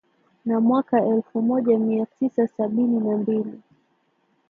na 0.45 0.59
mwaka 0.59 1.05
ellfu 1.05 1.41
moja 1.41 1.77
mia 1.79 2.05
tisa 2.05 2.47
sabini 2.47 2.99
na 2.99 3.17
mbili 3.17 3.53